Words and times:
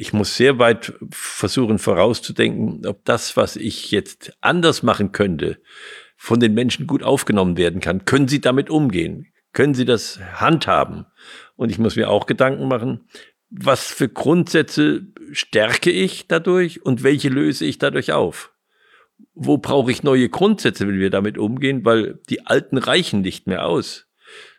ich 0.00 0.12
muss 0.12 0.36
sehr 0.36 0.60
weit 0.60 0.92
versuchen 1.10 1.80
vorauszudenken, 1.80 2.86
ob 2.86 3.04
das, 3.04 3.36
was 3.36 3.56
ich 3.56 3.90
jetzt 3.90 4.32
anders 4.40 4.84
machen 4.84 5.10
könnte, 5.10 5.58
von 6.16 6.38
den 6.38 6.54
Menschen 6.54 6.86
gut 6.86 7.02
aufgenommen 7.02 7.56
werden 7.56 7.80
kann. 7.80 8.04
Können 8.04 8.28
sie 8.28 8.40
damit 8.40 8.70
umgehen? 8.70 9.26
Können 9.52 9.74
sie 9.74 9.84
das 9.84 10.20
handhaben? 10.34 11.06
Und 11.56 11.70
ich 11.70 11.80
muss 11.80 11.96
mir 11.96 12.10
auch 12.10 12.26
Gedanken 12.26 12.68
machen, 12.68 13.08
was 13.50 13.88
für 13.88 14.08
Grundsätze 14.08 15.08
stärke 15.32 15.90
ich 15.90 16.28
dadurch 16.28 16.80
und 16.86 17.02
welche 17.02 17.28
löse 17.28 17.64
ich 17.64 17.78
dadurch 17.78 18.12
auf? 18.12 18.52
Wo 19.34 19.58
brauche 19.58 19.90
ich 19.90 20.04
neue 20.04 20.28
Grundsätze, 20.28 20.86
wenn 20.86 21.00
wir 21.00 21.10
damit 21.10 21.38
umgehen? 21.38 21.84
Weil 21.84 22.20
die 22.28 22.46
alten 22.46 22.78
reichen 22.78 23.20
nicht 23.22 23.48
mehr 23.48 23.66
aus. 23.66 24.06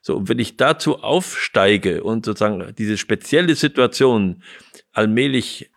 So, 0.02 0.18
und 0.18 0.30
wenn 0.30 0.40
ich 0.40 0.58
dazu 0.58 1.00
aufsteige 1.00 2.04
und 2.04 2.26
sozusagen 2.26 2.74
diese 2.78 2.98
spezielle 2.98 3.56
Situation 3.56 4.44
allmählich 4.92 5.70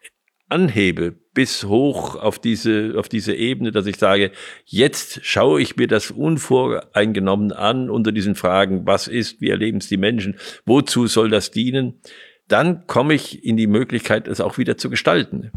anhebe 0.49 1.15
bis 1.35 1.65
hoch 1.65 2.17
auf 2.17 2.39
diese, 2.39 2.95
auf 2.97 3.09
diese 3.09 3.35
Ebene, 3.35 3.73
dass 3.73 3.87
ich 3.87 3.97
sage, 3.97 4.33
jetzt 4.67 5.21
schaue 5.25 5.63
ich 5.63 5.77
mir 5.77 5.89
das 5.89 6.11
unvoreingenommen 6.11 7.53
an 7.53 7.89
unter 7.89 8.13
diesen 8.13 8.35
Fragen, 8.35 8.87
was 8.87 9.09
ist, 9.09 9.41
wie 9.41 9.49
erleben 9.49 9.79
es 9.79 9.89
die 9.89 9.97
Menschen, 9.97 10.37
wozu 10.67 11.07
soll 11.07 11.31
das 11.31 11.51
dienen, 11.51 12.01
dann 12.49 12.87
komme 12.87 13.15
ich 13.15 13.45
in 13.45 13.57
die 13.57 13.67
Möglichkeit, 13.67 14.29
es 14.29 14.41
auch 14.41 14.59
wieder 14.59 14.77
zu 14.77 14.91
gestalten. 14.91 15.51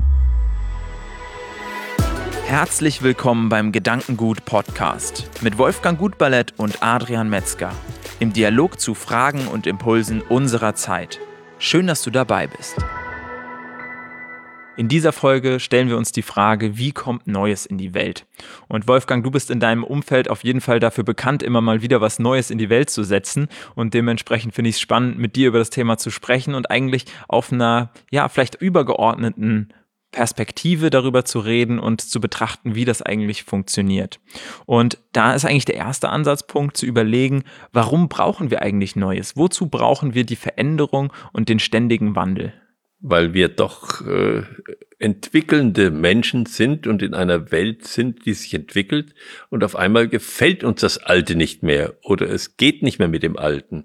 Herzlich 2.46 3.02
willkommen 3.02 3.49
beim 3.49 3.72
Gedankengut 3.72 4.46
Podcast 4.46 5.30
mit 5.41 5.58
Wolfgang 5.58 5.99
Gutballett 5.99 6.54
und 6.58 6.82
Adrian 6.84 7.30
Metzger 7.30 7.74
im 8.20 8.32
Dialog 8.32 8.80
zu 8.80 8.94
Fragen 8.94 9.48
und 9.48 9.68
Impulsen 9.68 10.22
unserer 10.22 10.76
Zeit. 10.76 11.20
Schön, 11.58 11.88
dass 11.88 12.04
du 12.04 12.12
dabei 12.12 12.48
bist. 12.48 12.77
In 14.77 14.89
dieser 14.89 15.13
Folge 15.13 15.61
stellen 15.61 15.88
wir 15.88 15.95
uns 15.95 16.11
die 16.11 16.21
Frage, 16.21 16.77
wie 16.77 16.91
kommt 16.91 17.27
Neues 17.27 17.65
in 17.65 17.77
die 17.77 17.93
Welt? 17.93 18.26
Und 18.68 18.90
Wolfgang, 18.90 19.23
du 19.23 19.32
bist 19.32 19.49
in 19.49 19.62
deinem 19.62 19.85
Umfeld 19.85 20.29
auf 20.29 20.43
jeden 20.43 20.59
Fall 20.59 20.82
dafür 20.82 21.05
bekannt, 21.05 21.43
immer 21.43 21.62
mal 21.62 21.82
wieder 21.82 22.01
was 22.01 22.20
Neues 22.20 22.51
in 22.51 22.57
die 22.57 22.70
Welt 22.70 22.90
zu 22.90 23.04
setzen. 23.04 23.48
Und 23.76 23.93
dementsprechend 23.93 24.54
finde 24.54 24.70
ich 24.70 24.76
es 24.76 24.82
spannend, 24.82 25.17
mit 25.17 25.37
dir 25.37 25.48
über 25.48 25.59
das 25.59 25.70
Thema 25.70 25.98
zu 25.98 26.12
sprechen 26.12 26.55
und 26.55 26.71
eigentlich 26.71 27.05
auf 27.29 27.54
einer, 27.54 27.91
ja, 28.12 28.27
vielleicht 28.27 28.55
übergeordneten 28.55 29.73
Perspektive 30.12 30.89
darüber 30.89 31.23
zu 31.23 31.39
reden 31.39 31.79
und 31.79 32.01
zu 32.01 32.20
betrachten, 32.20 32.76
wie 32.76 32.85
das 32.85 33.01
eigentlich 33.01 33.43
funktioniert. 33.43 34.20
Und 34.65 34.98
da 35.13 35.35
ist 35.35 35.45
eigentlich 35.45 35.65
der 35.65 35.76
erste 35.76 36.10
Ansatzpunkt 36.10 36.76
zu 36.76 36.85
überlegen, 36.85 37.43
warum 37.71 38.10
brauchen 38.10 38.51
wir 38.51 38.62
eigentlich 38.62 38.98
Neues? 38.98 39.37
Wozu 39.37 39.67
brauchen 39.67 40.13
wir 40.13 40.26
die 40.26 40.35
Veränderung 40.35 41.13
und 41.32 41.48
den 41.48 41.60
ständigen 41.60 42.15
Wandel? 42.15 42.54
Weil 43.07 43.35
wir 43.35 43.49
doch 43.49 44.01
äh, 44.01 44.41
entwickelnde 44.98 45.91
Menschen 45.91 46.48
sind 46.48 46.87
und 46.87 47.03
in 47.03 47.13
einer 47.13 47.51
Welt 47.51 47.85
sind, 47.85 48.25
die 48.25 48.34
sich 48.34 48.51
entwickelt 48.55 49.13
und 49.49 49.63
auf 49.63 49.75
einmal 49.75 50.07
gefällt 50.07 50.63
uns 50.63 50.81
das 50.81 50.98
Alte 50.98 51.35
nicht 51.35 51.61
mehr 51.61 51.93
oder 52.01 52.27
es 52.27 52.57
geht 52.57 52.81
nicht 52.81 52.98
mehr 52.98 53.07
mit 53.07 53.21
dem 53.21 53.37
Alten. 53.37 53.83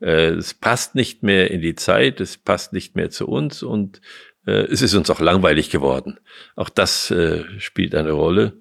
Äh, 0.00 0.34
es 0.34 0.54
passt 0.54 0.94
nicht 0.94 1.24
mehr 1.24 1.50
in 1.50 1.62
die 1.62 1.74
Zeit, 1.74 2.20
es 2.20 2.36
passt 2.38 2.72
nicht 2.72 2.94
mehr 2.94 3.10
zu 3.10 3.26
uns 3.26 3.64
und 3.64 4.00
äh, 4.46 4.66
es 4.70 4.82
ist 4.82 4.94
uns 4.94 5.10
auch 5.10 5.20
langweilig 5.20 5.70
geworden. 5.70 6.20
Auch 6.54 6.68
das 6.68 7.10
äh, 7.10 7.42
spielt 7.58 7.96
eine 7.96 8.12
Rolle. 8.12 8.60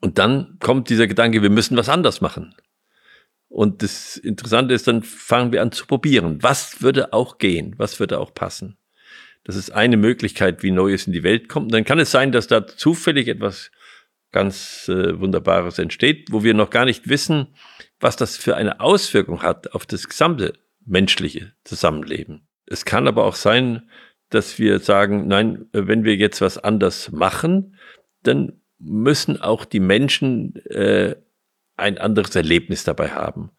Und 0.00 0.18
dann 0.18 0.56
kommt 0.58 0.90
dieser 0.90 1.06
Gedanke, 1.06 1.42
wir 1.42 1.50
müssen 1.50 1.76
was 1.76 1.88
anders 1.88 2.20
machen. 2.20 2.56
Und 3.48 3.82
das 3.82 4.16
Interessante 4.16 4.74
ist, 4.74 4.88
dann 4.88 5.02
fangen 5.02 5.52
wir 5.52 5.62
an 5.62 5.72
zu 5.72 5.86
probieren. 5.86 6.42
Was 6.42 6.82
würde 6.82 7.12
auch 7.12 7.38
gehen? 7.38 7.74
Was 7.76 8.00
würde 8.00 8.18
auch 8.18 8.34
passen? 8.34 8.76
Das 9.44 9.54
ist 9.54 9.70
eine 9.70 9.96
Möglichkeit, 9.96 10.62
wie 10.62 10.72
Neues 10.72 11.06
in 11.06 11.12
die 11.12 11.22
Welt 11.22 11.48
kommt. 11.48 11.66
Und 11.66 11.72
dann 11.72 11.84
kann 11.84 12.00
es 12.00 12.10
sein, 12.10 12.32
dass 12.32 12.48
da 12.48 12.66
zufällig 12.66 13.28
etwas 13.28 13.70
ganz 14.32 14.88
äh, 14.88 15.18
Wunderbares 15.20 15.78
entsteht, 15.78 16.32
wo 16.32 16.42
wir 16.42 16.52
noch 16.52 16.70
gar 16.70 16.84
nicht 16.84 17.08
wissen, 17.08 17.54
was 18.00 18.16
das 18.16 18.36
für 18.36 18.56
eine 18.56 18.80
Auswirkung 18.80 19.42
hat 19.42 19.72
auf 19.72 19.86
das 19.86 20.08
gesamte 20.08 20.54
menschliche 20.84 21.52
Zusammenleben. 21.64 22.48
Es 22.66 22.84
kann 22.84 23.06
aber 23.06 23.24
auch 23.24 23.36
sein, 23.36 23.88
dass 24.30 24.58
wir 24.58 24.80
sagen, 24.80 25.28
nein, 25.28 25.66
wenn 25.72 26.04
wir 26.04 26.16
jetzt 26.16 26.40
was 26.40 26.58
anders 26.58 27.12
machen, 27.12 27.76
dann 28.24 28.60
müssen 28.78 29.40
auch 29.40 29.64
die 29.64 29.80
Menschen 29.80 30.56
äh, 30.66 31.16
ein 31.76 31.98
anderes 31.98 32.34
Erlebnis 32.34 32.84
dabei 32.84 33.10
haben. 33.10 33.50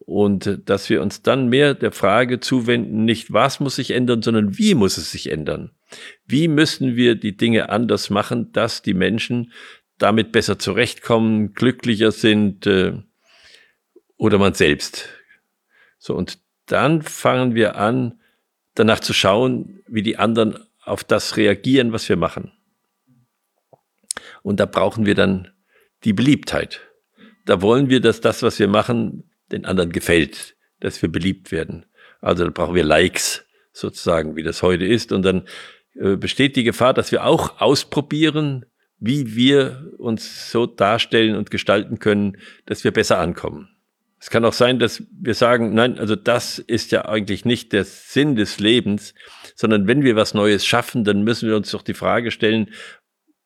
Und 0.00 0.46
äh, 0.46 0.58
dass 0.58 0.88
wir 0.90 1.02
uns 1.02 1.22
dann 1.22 1.48
mehr 1.48 1.74
der 1.74 1.92
Frage 1.92 2.40
zuwenden, 2.40 3.04
nicht 3.04 3.32
was 3.32 3.60
muss 3.60 3.76
sich 3.76 3.90
ändern, 3.90 4.22
sondern 4.22 4.58
wie 4.58 4.74
muss 4.74 4.96
es 4.96 5.10
sich 5.10 5.30
ändern? 5.30 5.72
Wie 6.26 6.48
müssen 6.48 6.96
wir 6.96 7.14
die 7.14 7.36
Dinge 7.36 7.70
anders 7.70 8.10
machen, 8.10 8.52
dass 8.52 8.82
die 8.82 8.94
Menschen 8.94 9.52
damit 9.98 10.32
besser 10.32 10.58
zurechtkommen, 10.58 11.52
glücklicher 11.54 12.12
sind 12.12 12.66
äh, 12.66 12.94
oder 14.16 14.38
man 14.38 14.54
selbst. 14.54 15.08
So, 15.98 16.14
und 16.14 16.38
dann 16.66 17.02
fangen 17.02 17.54
wir 17.54 17.76
an, 17.76 18.20
danach 18.74 19.00
zu 19.00 19.12
schauen, 19.12 19.82
wie 19.86 20.02
die 20.02 20.16
anderen 20.16 20.64
auf 20.84 21.04
das 21.04 21.36
reagieren, 21.36 21.92
was 21.92 22.08
wir 22.08 22.16
machen. 22.16 22.52
Und 24.42 24.60
da 24.60 24.66
brauchen 24.66 25.04
wir 25.04 25.14
dann 25.14 25.52
die 26.04 26.12
Beliebtheit 26.12 26.80
da 27.48 27.62
wollen 27.62 27.88
wir, 27.88 28.00
dass 28.00 28.20
das, 28.20 28.42
was 28.42 28.58
wir 28.58 28.68
machen, 28.68 29.24
den 29.50 29.64
anderen 29.64 29.90
gefällt, 29.90 30.54
dass 30.80 31.00
wir 31.00 31.10
beliebt 31.10 31.50
werden. 31.50 31.86
Also 32.20 32.44
da 32.44 32.50
brauchen 32.50 32.74
wir 32.74 32.84
Likes 32.84 33.46
sozusagen, 33.72 34.36
wie 34.36 34.42
das 34.42 34.62
heute 34.62 34.84
ist. 34.84 35.12
Und 35.12 35.22
dann 35.22 35.48
äh, 35.94 36.16
besteht 36.16 36.56
die 36.56 36.64
Gefahr, 36.64 36.92
dass 36.92 37.10
wir 37.10 37.24
auch 37.24 37.60
ausprobieren, 37.60 38.66
wie 38.98 39.34
wir 39.34 39.92
uns 39.96 40.50
so 40.50 40.66
darstellen 40.66 41.36
und 41.36 41.50
gestalten 41.50 41.98
können, 41.98 42.36
dass 42.66 42.84
wir 42.84 42.90
besser 42.90 43.18
ankommen. 43.18 43.70
Es 44.20 44.28
kann 44.28 44.44
auch 44.44 44.52
sein, 44.52 44.78
dass 44.78 45.04
wir 45.10 45.34
sagen, 45.34 45.72
nein, 45.72 45.98
also 45.98 46.16
das 46.16 46.58
ist 46.58 46.92
ja 46.92 47.06
eigentlich 47.06 47.44
nicht 47.44 47.72
der 47.72 47.84
Sinn 47.84 48.34
des 48.34 48.58
Lebens, 48.58 49.14
sondern 49.54 49.86
wenn 49.86 50.02
wir 50.02 50.16
was 50.16 50.34
Neues 50.34 50.66
schaffen, 50.66 51.04
dann 51.04 51.22
müssen 51.22 51.48
wir 51.48 51.56
uns 51.56 51.70
doch 51.70 51.82
die 51.82 51.94
Frage 51.94 52.30
stellen, 52.30 52.70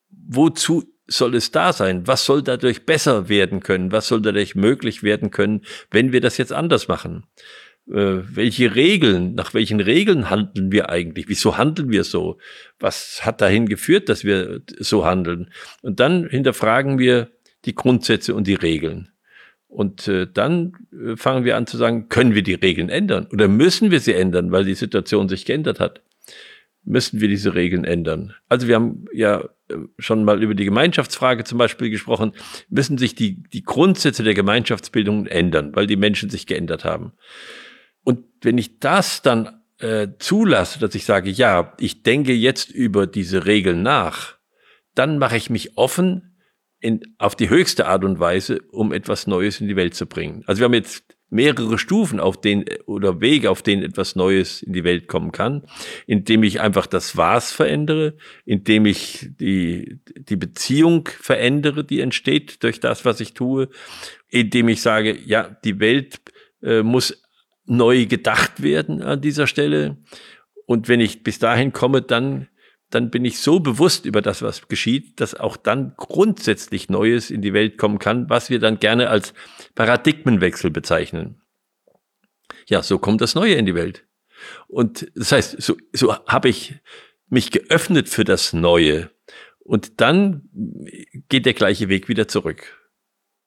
wozu 0.09 0.92
soll 1.17 1.35
es 1.35 1.51
da 1.51 1.73
sein? 1.73 2.07
Was 2.07 2.25
soll 2.25 2.41
dadurch 2.43 2.85
besser 2.85 3.29
werden 3.29 3.61
können? 3.61 3.91
Was 3.91 4.07
soll 4.07 4.21
dadurch 4.21 4.55
möglich 4.55 5.03
werden 5.03 5.31
können, 5.31 5.61
wenn 5.91 6.11
wir 6.11 6.21
das 6.21 6.37
jetzt 6.37 6.53
anders 6.53 6.87
machen? 6.87 7.25
Äh, 7.87 8.21
welche 8.35 8.75
Regeln, 8.75 9.35
nach 9.35 9.53
welchen 9.53 9.79
Regeln 9.79 10.29
handeln 10.29 10.71
wir 10.71 10.89
eigentlich? 10.89 11.27
Wieso 11.27 11.57
handeln 11.57 11.91
wir 11.91 12.03
so? 12.03 12.37
Was 12.79 13.25
hat 13.25 13.41
dahin 13.41 13.67
geführt, 13.67 14.09
dass 14.09 14.23
wir 14.23 14.61
so 14.79 15.05
handeln? 15.05 15.51
Und 15.81 15.99
dann 15.99 16.27
hinterfragen 16.27 16.97
wir 16.97 17.31
die 17.65 17.75
Grundsätze 17.75 18.35
und 18.35 18.47
die 18.47 18.53
Regeln. 18.53 19.09
Und 19.67 20.07
äh, 20.07 20.27
dann 20.31 20.73
äh, 20.93 21.15
fangen 21.17 21.45
wir 21.45 21.57
an 21.57 21.67
zu 21.67 21.77
sagen, 21.77 22.07
können 22.07 22.35
wir 22.35 22.43
die 22.43 22.53
Regeln 22.53 22.89
ändern 22.89 23.27
oder 23.33 23.47
müssen 23.47 23.89
wir 23.89 23.99
sie 23.99 24.13
ändern, 24.13 24.51
weil 24.51 24.65
die 24.65 24.75
Situation 24.75 25.27
sich 25.27 25.45
geändert 25.45 25.79
hat? 25.79 26.01
Müssen 26.85 27.21
wir 27.21 27.27
diese 27.27 27.55
Regeln 27.55 27.85
ändern? 27.85 28.33
Also 28.49 28.67
wir 28.67 28.75
haben 28.75 29.05
ja 29.13 29.47
schon 29.97 30.23
mal 30.23 30.41
über 30.43 30.53
die 30.53 30.65
Gemeinschaftsfrage 30.65 31.43
zum 31.43 31.57
Beispiel 31.57 31.89
gesprochen, 31.89 32.33
müssen 32.69 32.97
sich 32.97 33.15
die, 33.15 33.43
die 33.43 33.63
Grundsätze 33.63 34.23
der 34.23 34.33
Gemeinschaftsbildung 34.33 35.25
ändern, 35.27 35.75
weil 35.75 35.87
die 35.87 35.95
Menschen 35.95 36.29
sich 36.29 36.45
geändert 36.45 36.83
haben. 36.83 37.13
Und 38.03 38.25
wenn 38.41 38.57
ich 38.57 38.79
das 38.79 39.21
dann 39.21 39.61
äh, 39.79 40.09
zulasse, 40.19 40.79
dass 40.79 40.95
ich 40.95 41.05
sage, 41.05 41.29
ja, 41.29 41.73
ich 41.79 42.03
denke 42.03 42.33
jetzt 42.33 42.69
über 42.69 43.07
diese 43.07 43.45
Regeln 43.45 43.81
nach, 43.81 44.37
dann 44.95 45.17
mache 45.17 45.37
ich 45.37 45.49
mich 45.49 45.77
offen 45.77 46.37
in, 46.79 47.01
auf 47.17 47.35
die 47.35 47.49
höchste 47.49 47.87
Art 47.87 48.03
und 48.03 48.19
Weise, 48.19 48.61
um 48.71 48.91
etwas 48.91 49.25
Neues 49.25 49.61
in 49.61 49.67
die 49.67 49.75
Welt 49.75 49.95
zu 49.95 50.05
bringen. 50.05 50.43
Also 50.45 50.59
wir 50.59 50.65
haben 50.65 50.73
jetzt 50.73 51.17
mehrere 51.33 51.77
Stufen, 51.77 52.19
auf 52.19 52.39
denen 52.39 52.65
oder 52.85 53.19
Wege, 53.19 53.49
auf 53.49 53.61
denen 53.61 53.83
etwas 53.83 54.15
Neues 54.15 54.61
in 54.61 54.73
die 54.73 54.83
Welt 54.83 55.07
kommen 55.07 55.31
kann, 55.31 55.63
indem 56.05 56.43
ich 56.43 56.61
einfach 56.61 56.85
das 56.85 57.17
Was 57.17 57.51
verändere, 57.51 58.15
indem 58.45 58.85
ich 58.85 59.29
die, 59.39 59.99
die 60.15 60.35
Beziehung 60.35 61.09
verändere, 61.19 61.83
die 61.83 62.01
entsteht 62.01 62.63
durch 62.63 62.79
das, 62.79 63.03
was 63.03 63.19
ich 63.19 63.33
tue, 63.33 63.69
indem 64.29 64.67
ich 64.69 64.81
sage, 64.81 65.17
ja, 65.25 65.57
die 65.63 65.79
Welt 65.79 66.21
äh, 66.61 66.83
muss 66.83 67.21
neu 67.65 68.05
gedacht 68.05 68.61
werden 68.61 69.01
an 69.01 69.21
dieser 69.21 69.47
Stelle. 69.47 69.97
Und 70.65 70.87
wenn 70.87 70.99
ich 70.99 71.23
bis 71.23 71.39
dahin 71.39 71.73
komme, 71.73 72.01
dann 72.01 72.47
dann 72.93 73.09
bin 73.09 73.25
ich 73.25 73.39
so 73.39 73.59
bewusst 73.59 74.05
über 74.05 74.21
das, 74.21 74.41
was 74.41 74.67
geschieht, 74.67 75.19
dass 75.19 75.35
auch 75.35 75.57
dann 75.57 75.93
grundsätzlich 75.97 76.89
Neues 76.89 77.31
in 77.31 77.41
die 77.41 77.53
Welt 77.53 77.77
kommen 77.77 77.99
kann, 77.99 78.29
was 78.29 78.49
wir 78.49 78.59
dann 78.59 78.79
gerne 78.79 79.09
als 79.09 79.33
Paradigmenwechsel 79.75 80.69
bezeichnen. 80.69 81.41
Ja, 82.67 82.83
so 82.83 82.99
kommt 82.99 83.21
das 83.21 83.35
Neue 83.35 83.55
in 83.55 83.65
die 83.65 83.75
Welt. 83.75 84.05
Und 84.67 85.11
das 85.15 85.31
heißt, 85.31 85.61
so, 85.61 85.75
so 85.93 86.15
habe 86.27 86.49
ich 86.49 86.75
mich 87.27 87.51
geöffnet 87.51 88.09
für 88.09 88.23
das 88.23 88.53
Neue. 88.53 89.09
Und 89.59 90.01
dann 90.01 90.49
geht 91.29 91.45
der 91.45 91.53
gleiche 91.53 91.89
Weg 91.89 92.09
wieder 92.09 92.27
zurück. 92.27 92.79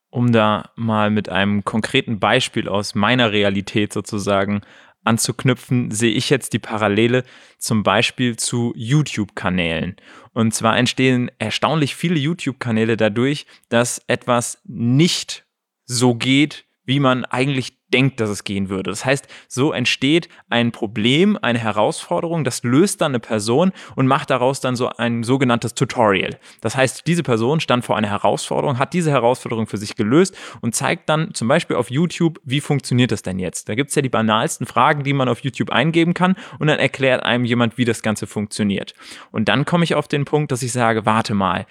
Um 0.08 0.32
da 0.32 0.72
mal 0.76 1.10
mit 1.10 1.28
einem 1.28 1.64
konkreten 1.64 2.19
Beispiel 2.19 2.69
aus 2.69 2.94
meiner 2.94 3.32
Realität 3.32 3.93
sozusagen 3.93 4.62
anzuknüpfen, 5.06 5.91
sehe 5.91 6.12
ich 6.12 6.31
jetzt 6.31 6.53
die 6.53 6.58
Parallele 6.58 7.25
zum 7.58 7.82
Beispiel 7.82 8.37
zu 8.37 8.73
YouTube-Kanälen. 8.76 9.97
Und 10.32 10.55
zwar 10.55 10.76
entstehen 10.76 11.31
erstaunlich 11.38 11.97
viele 11.97 12.19
YouTube-Kanäle 12.19 12.97
dadurch, 12.97 13.47
dass 13.69 14.03
etwas 14.06 14.61
nicht 14.64 15.47
so 15.87 16.14
geht, 16.14 16.66
wie 16.87 17.00
man 17.00 17.25
eigentlich 17.27 17.77
denkt, 17.93 18.19
dass 18.21 18.31
es 18.31 18.44
gehen 18.44 18.69
würde. 18.69 18.91
Das 18.91 19.05
heißt, 19.05 19.29
so 19.49 19.73
entsteht 19.73 20.29
ein 20.49 20.73
Problem, 20.73 21.38
eine 21.41 21.59
Herausforderung, 21.59 22.43
das 22.43 22.62
löst 22.65 23.00
dann 23.00 23.12
eine 23.12 23.21
Person 23.21 23.73
und 23.94 24.06
macht 24.06 24.31
daraus 24.31 24.61
dann 24.61 24.75
so 24.75 24.88
ein 24.88 25.23
sogenanntes 25.23 25.75
Tutorial. 25.75 26.38
Das 26.61 26.77
heißt, 26.77 27.06
diese 27.06 27.23
Person 27.23 27.61
stand 27.61 27.85
vor 27.85 27.97
einer 27.97 28.11
Herausforderung, 28.11 28.79
hat 28.79 28.93
diese 28.93 29.11
Herausforderung 29.11 29.67
für 29.67 29.77
sich 29.77 29.94
gelöst 29.94 30.37
und 30.61 30.75
zeigt 30.75 31.09
dann 31.09 31.33
zum 31.35 31.49
Beispiel 31.49 31.77
auf 31.77 31.91
YouTube, 31.91 32.41
wie 32.44 32.61
funktioniert 32.61 33.12
das 33.12 33.23
denn 33.23 33.39
jetzt? 33.39 33.69
Da 33.69 33.75
gibt 33.75 33.91
es 33.91 33.97
ja 33.97 34.03
die 34.03 34.09
banalsten 34.09 34.67
Fragen, 34.67 35.05
die 35.05 35.12
man 35.12 35.29
auf 35.29 35.41
YouTube 35.41 35.71
eingeben 35.71 36.15
kann 36.15 36.35
und 36.59 36.67
dann 36.67 36.79
erklärt 36.79 37.23
einem 37.23 37.44
jemand, 37.44 37.79
wie 37.79 37.85
das 37.85 38.03
Ganze 38.03 38.27
funktioniert. 38.27 38.94
Und 39.31 39.49
dann 39.49 39.65
komme 39.65 39.85
ich 39.85 39.94
auf 39.94 40.09
den 40.09 40.25
Punkt, 40.25 40.50
dass 40.50 40.62
ich 40.62 40.73
sage, 40.73 41.06
warte 41.06 41.35
mal, 41.35 41.67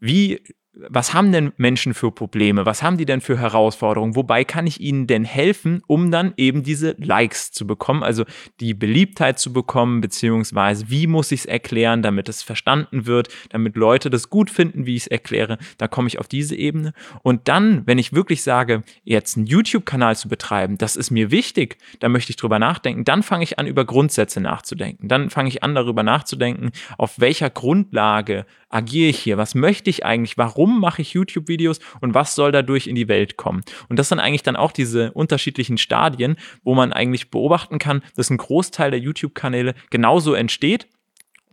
wie 0.00 0.40
was 0.88 1.12
haben 1.12 1.32
denn 1.32 1.52
Menschen 1.56 1.92
für 1.92 2.12
Probleme? 2.12 2.64
Was 2.64 2.82
haben 2.82 2.98
die 2.98 3.04
denn 3.04 3.20
für 3.20 3.38
Herausforderungen? 3.38 4.14
Wobei 4.14 4.44
kann 4.44 4.66
ich 4.66 4.80
ihnen 4.80 5.06
denn 5.06 5.24
helfen, 5.24 5.82
um 5.86 6.10
dann 6.10 6.34
eben 6.36 6.62
diese 6.62 6.94
Likes 6.98 7.50
zu 7.50 7.66
bekommen, 7.66 8.02
also 8.02 8.24
die 8.60 8.74
Beliebtheit 8.74 9.38
zu 9.38 9.52
bekommen, 9.52 10.00
beziehungsweise 10.00 10.88
wie 10.88 11.06
muss 11.06 11.32
ich 11.32 11.40
es 11.40 11.46
erklären, 11.46 12.02
damit 12.02 12.28
es 12.28 12.42
verstanden 12.42 13.06
wird, 13.06 13.28
damit 13.50 13.76
Leute 13.76 14.08
das 14.08 14.30
gut 14.30 14.50
finden, 14.50 14.86
wie 14.86 14.94
ich 14.94 15.02
es 15.02 15.06
erkläre. 15.08 15.58
Da 15.78 15.88
komme 15.88 16.06
ich 16.08 16.18
auf 16.18 16.28
diese 16.28 16.54
Ebene. 16.54 16.92
Und 17.22 17.48
dann, 17.48 17.86
wenn 17.86 17.98
ich 17.98 18.12
wirklich 18.12 18.42
sage, 18.42 18.84
jetzt 19.02 19.36
einen 19.36 19.46
YouTube-Kanal 19.46 20.16
zu 20.16 20.28
betreiben, 20.28 20.78
das 20.78 20.94
ist 20.94 21.10
mir 21.10 21.30
wichtig, 21.30 21.78
da 21.98 22.08
möchte 22.08 22.30
ich 22.30 22.36
drüber 22.36 22.58
nachdenken, 22.58 23.04
dann 23.04 23.22
fange 23.22 23.42
ich 23.42 23.58
an, 23.58 23.66
über 23.66 23.84
Grundsätze 23.84 24.40
nachzudenken. 24.40 25.08
Dann 25.08 25.30
fange 25.30 25.48
ich 25.48 25.62
an, 25.62 25.74
darüber 25.74 26.02
nachzudenken, 26.02 26.70
auf 26.98 27.18
welcher 27.18 27.50
Grundlage 27.50 28.46
agiere 28.68 29.08
ich 29.08 29.18
hier? 29.18 29.38
Was 29.38 29.54
möchte 29.54 29.90
ich 29.90 30.04
eigentlich? 30.04 30.36
Warum 30.68 30.80
mache 30.80 31.00
ich 31.00 31.14
YouTube-Videos 31.14 31.80
und 32.00 32.12
was 32.12 32.34
soll 32.34 32.52
dadurch 32.52 32.86
in 32.88 32.94
die 32.94 33.08
Welt 33.08 33.38
kommen? 33.38 33.62
Und 33.88 33.98
das 33.98 34.10
sind 34.10 34.20
eigentlich 34.20 34.42
dann 34.42 34.54
auch 34.54 34.70
diese 34.70 35.12
unterschiedlichen 35.12 35.78
Stadien, 35.78 36.36
wo 36.62 36.74
man 36.74 36.92
eigentlich 36.92 37.30
beobachten 37.30 37.78
kann, 37.78 38.02
dass 38.16 38.28
ein 38.28 38.36
Großteil 38.36 38.90
der 38.90 39.00
YouTube-Kanäle 39.00 39.74
genauso 39.88 40.34
entsteht 40.34 40.86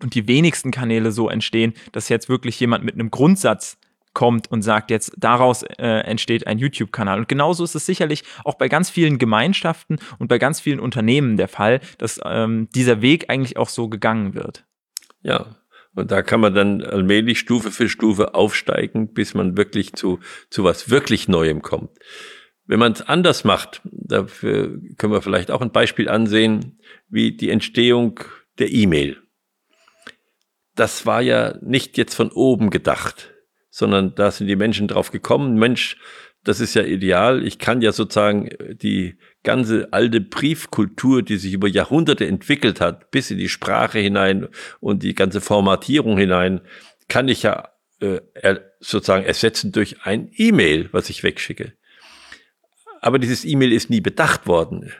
und 0.03 0.15
die 0.15 0.27
wenigsten 0.27 0.71
Kanäle 0.71 1.13
so 1.13 1.29
entstehen, 1.29 1.73
dass 1.93 2.09
jetzt 2.09 2.27
wirklich 2.27 2.59
jemand 2.59 2.83
mit 2.83 2.95
einem 2.95 3.09
Grundsatz 3.09 3.77
kommt 4.13 4.51
und 4.51 4.63
sagt, 4.63 4.91
jetzt 4.91 5.13
daraus 5.17 5.63
äh, 5.63 6.01
entsteht 6.01 6.45
ein 6.45 6.57
YouTube-Kanal. 6.57 7.19
Und 7.19 7.29
genauso 7.29 7.63
ist 7.63 7.75
es 7.75 7.85
sicherlich 7.85 8.23
auch 8.43 8.55
bei 8.55 8.67
ganz 8.67 8.89
vielen 8.89 9.17
Gemeinschaften 9.17 9.97
und 10.19 10.27
bei 10.27 10.39
ganz 10.39 10.59
vielen 10.59 10.81
Unternehmen 10.81 11.37
der 11.37 11.47
Fall, 11.47 11.79
dass 11.99 12.19
ähm, 12.25 12.67
dieser 12.75 13.01
Weg 13.01 13.29
eigentlich 13.29 13.55
auch 13.55 13.69
so 13.69 13.87
gegangen 13.87 14.33
wird. 14.33 14.65
Ja, 15.21 15.55
und 15.95 16.11
da 16.11 16.21
kann 16.21 16.41
man 16.41 16.53
dann 16.53 16.81
allmählich 16.83 17.39
Stufe 17.39 17.71
für 17.71 17.89
Stufe 17.89 18.35
aufsteigen, 18.35 19.13
bis 19.13 19.33
man 19.33 19.57
wirklich 19.57 19.93
zu, 19.93 20.19
zu 20.49 20.63
was 20.63 20.89
wirklich 20.89 21.27
Neuem 21.27 21.61
kommt. 21.61 21.91
Wenn 22.65 22.79
man 22.79 22.91
es 22.91 23.01
anders 23.01 23.43
macht, 23.43 23.81
dafür 23.83 24.79
können 24.97 25.13
wir 25.13 25.21
vielleicht 25.21 25.51
auch 25.51 25.61
ein 25.61 25.71
Beispiel 25.71 26.09
ansehen, 26.09 26.79
wie 27.07 27.35
die 27.35 27.49
Entstehung 27.49 28.19
der 28.59 28.71
E-Mail. 28.71 29.21
Das 30.75 31.05
war 31.05 31.21
ja 31.21 31.57
nicht 31.61 31.97
jetzt 31.97 32.15
von 32.15 32.31
oben 32.31 32.69
gedacht, 32.69 33.33
sondern 33.69 34.15
da 34.15 34.31
sind 34.31 34.47
die 34.47 34.55
Menschen 34.55 34.87
drauf 34.87 35.11
gekommen, 35.11 35.57
Mensch, 35.57 35.97
das 36.45 36.59
ist 36.59 36.75
ja 36.75 36.83
ideal. 36.83 37.45
Ich 37.45 37.59
kann 37.59 37.81
ja 37.81 37.91
sozusagen 37.91 38.49
die 38.81 39.17
ganze 39.43 39.91
alte 39.91 40.21
Briefkultur, 40.21 41.23
die 41.23 41.37
sich 41.37 41.53
über 41.53 41.67
Jahrhunderte 41.67 42.25
entwickelt 42.25 42.79
hat, 42.79 43.11
bis 43.11 43.31
in 43.31 43.37
die 43.37 43.49
Sprache 43.49 43.99
hinein 43.99 44.47
und 44.79 45.03
die 45.03 45.15
ganze 45.15 45.41
Formatierung 45.41 46.17
hinein, 46.17 46.61
kann 47.07 47.27
ich 47.27 47.43
ja 47.43 47.69
äh, 47.99 48.21
sozusagen 48.79 49.25
ersetzen 49.25 49.71
durch 49.71 50.03
ein 50.03 50.29
E-Mail, 50.35 50.89
was 50.91 51.09
ich 51.09 51.23
wegschicke. 51.23 51.73
Aber 53.01 53.19
dieses 53.19 53.43
E-Mail 53.43 53.73
ist 53.73 53.89
nie 53.89 54.01
bedacht 54.01 54.47
worden, 54.47 54.91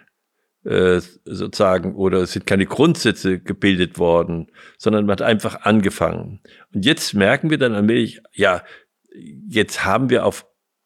äh, 0.64 1.00
sozusagen, 1.26 1.96
oder 1.96 2.20
es 2.20 2.34
sind 2.34 2.48
keine 2.48 2.66
Grundsätze 2.66 3.40
gebildet 3.40 4.00
worden, 4.00 4.52
sondern 4.80 5.06
man 5.06 5.14
hat 5.14 5.22
einfach 5.22 5.62
angefangen. 5.62 6.42
Und 6.74 6.86
jetzt 6.86 7.14
merken 7.14 7.52
wir 7.52 7.60
dann 7.60 7.74
allmählich, 7.74 8.22
ja, 8.34 8.64
jetzt 9.48 9.86
haben 9.86 10.10
wir 10.10 10.26
auf 10.26 10.46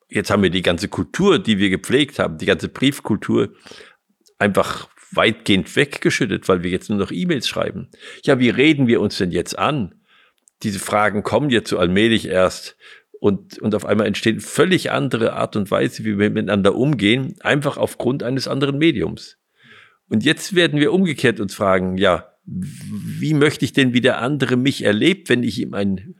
jetzt 0.10 0.32
haben 0.32 0.44
wir 0.44 0.50
die 0.50 0.62
ganze 0.62 0.88
Kultur, 0.88 1.40
die 1.40 1.58
wir 1.58 1.70
gepflegt 1.70 2.20
haben, 2.20 2.38
die 2.38 2.46
ganze 2.46 2.68
Briefkultur 2.68 3.54
einfach 4.38 4.90
weitgehend 5.12 5.76
weggeschüttet, 5.76 6.48
weil 6.48 6.64
wir 6.64 6.72
jetzt 6.72 6.90
nur 6.90 7.00
noch 7.00 7.12
E-Mails 7.12 7.48
schreiben. 7.48 7.90
Ja, 8.24 8.40
wie 8.40 8.50
reden 8.50 8.88
wir 8.88 9.02
uns 9.02 9.18
denn 9.18 9.32
jetzt 9.32 9.58
an? 9.58 9.96
Diese 10.64 10.80
Fragen 10.80 11.24
kommen 11.24 11.50
jetzt 11.50 11.70
so 11.70 11.78
allmählich 11.78 12.28
erst 12.28 12.76
und, 13.20 13.60
und 13.60 13.76
auf 13.76 13.86
einmal 13.86 14.08
entsteht 14.08 14.44
völlig 14.44 14.92
andere 14.92 15.34
Art 15.34 15.56
und 15.56 15.72
Weise, 15.72 16.06
wie 16.06 16.18
wir 16.18 16.30
miteinander 16.30 16.76
umgehen, 16.76 17.36
einfach 17.42 17.78
aufgrund 17.78 18.24
eines 18.24 18.48
anderen 18.48 18.78
Mediums. 18.78 19.38
Und 20.10 20.24
jetzt 20.24 20.56
werden 20.56 20.80
wir 20.80 20.94
umgekehrt 20.94 21.40
uns 21.40 21.54
fragen, 21.54 21.98
ja, 21.98 22.34
wie 22.46 23.34
möchte 23.34 23.64
ich 23.64 23.74
denn, 23.74 23.94
wie 23.94 24.02
der 24.02 24.20
andere 24.20 24.58
mich 24.58 24.84
erlebt, 24.84 25.30
wenn 25.30 25.44
ich 25.44 25.60
ihm 25.60 25.74
ein 25.74 26.16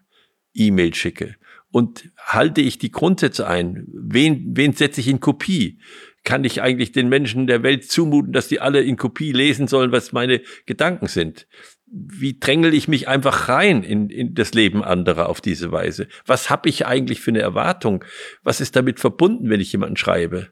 E-Mail 0.54 0.94
schicke? 0.94 1.36
Und 1.72 2.10
halte 2.18 2.62
ich 2.62 2.78
die 2.78 2.92
Grundsätze 2.92 3.48
ein? 3.48 3.88
Wen, 3.94 4.56
wen 4.56 4.74
setze 4.74 5.02
ich 5.02 5.08
in 5.08 5.20
Kopie? 5.20 5.80
Kann 6.24 6.44
ich 6.44 6.62
eigentlich 6.62 6.92
den 6.92 7.10
Menschen 7.10 7.48
der 7.48 7.64
Welt 7.64 7.90
zumuten, 7.90 8.34
dass 8.34 8.48
die 8.48 8.60
alle 8.60 8.82
in 8.82 8.98
Kopie 8.98 9.32
lesen 9.32 9.68
sollen, 9.68 9.92
was 9.92 10.12
meine 10.12 10.42
Gedanken 10.66 11.08
sind? 11.08 11.48
Wie 11.86 12.40
drängel 12.40 12.74
ich 12.74 12.88
mich 12.88 13.08
einfach 13.08 13.50
rein 13.50 13.84
in, 13.84 14.10
in 14.10 14.36
das 14.36 14.54
Leben 14.54 14.84
anderer 14.84 15.30
auf 15.30 15.42
diese 15.42 15.72
Weise? 15.72 16.08
Was 16.26 16.50
habe 16.50 16.70
ich 16.70 16.86
eigentlich 16.86 17.22
für 17.22 17.32
eine 17.32 17.40
Erwartung? 17.40 18.04
Was 18.44 18.62
ist 18.62 18.76
damit 18.76 19.00
verbunden, 19.00 19.50
wenn 19.50 19.62
ich 19.62 19.72
jemanden 19.72 19.98
schreibe? 19.98 20.50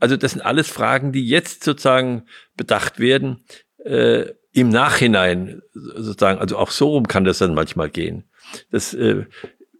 Also 0.00 0.16
das 0.16 0.32
sind 0.32 0.42
alles 0.42 0.68
Fragen, 0.68 1.12
die 1.12 1.26
jetzt 1.26 1.64
sozusagen 1.64 2.24
bedacht 2.56 2.98
werden. 2.98 3.44
Äh, 3.84 4.32
Im 4.52 4.68
Nachhinein 4.68 5.62
sozusagen, 5.72 6.38
also 6.38 6.58
auch 6.58 6.70
so 6.70 6.90
rum 6.90 7.06
kann 7.06 7.24
das 7.24 7.38
dann 7.38 7.54
manchmal 7.54 7.90
gehen. 7.90 8.24
Das 8.70 8.94
äh, 8.94 9.24